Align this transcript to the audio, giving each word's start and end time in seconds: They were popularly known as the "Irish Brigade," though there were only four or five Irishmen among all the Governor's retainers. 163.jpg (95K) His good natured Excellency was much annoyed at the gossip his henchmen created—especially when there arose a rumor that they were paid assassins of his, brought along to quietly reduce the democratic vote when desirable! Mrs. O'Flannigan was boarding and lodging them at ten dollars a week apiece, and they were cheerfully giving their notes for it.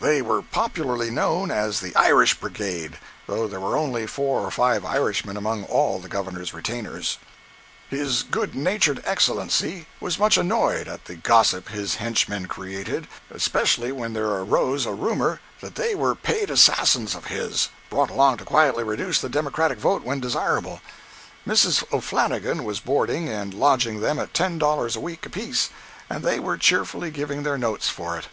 They 0.00 0.22
were 0.22 0.40
popularly 0.40 1.10
known 1.10 1.50
as 1.50 1.80
the 1.80 1.94
"Irish 1.94 2.32
Brigade," 2.40 2.96
though 3.26 3.46
there 3.46 3.60
were 3.60 3.76
only 3.76 4.06
four 4.06 4.40
or 4.40 4.50
five 4.50 4.82
Irishmen 4.82 5.36
among 5.36 5.64
all 5.64 5.98
the 5.98 6.08
Governor's 6.08 6.54
retainers. 6.54 7.18
163.jpg 7.92 7.92
(95K) 7.92 7.98
His 7.98 8.22
good 8.22 8.54
natured 8.54 9.02
Excellency 9.04 9.86
was 10.00 10.18
much 10.18 10.38
annoyed 10.38 10.88
at 10.88 11.04
the 11.04 11.16
gossip 11.16 11.68
his 11.68 11.96
henchmen 11.96 12.46
created—especially 12.46 13.92
when 13.92 14.14
there 14.14 14.30
arose 14.30 14.86
a 14.86 14.94
rumor 14.94 15.40
that 15.60 15.74
they 15.74 15.94
were 15.94 16.14
paid 16.14 16.48
assassins 16.50 17.14
of 17.14 17.26
his, 17.26 17.68
brought 17.90 18.08
along 18.08 18.38
to 18.38 18.46
quietly 18.46 18.84
reduce 18.84 19.20
the 19.20 19.28
democratic 19.28 19.76
vote 19.76 20.02
when 20.02 20.18
desirable! 20.18 20.80
Mrs. 21.46 21.84
O'Flannigan 21.92 22.64
was 22.64 22.80
boarding 22.80 23.28
and 23.28 23.52
lodging 23.52 24.00
them 24.00 24.18
at 24.18 24.32
ten 24.32 24.56
dollars 24.56 24.96
a 24.96 25.00
week 25.00 25.26
apiece, 25.26 25.68
and 26.08 26.24
they 26.24 26.40
were 26.40 26.56
cheerfully 26.56 27.10
giving 27.10 27.42
their 27.42 27.58
notes 27.58 27.90
for 27.90 28.16
it. 28.16 28.28